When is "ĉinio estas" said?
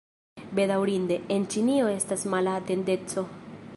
1.55-2.25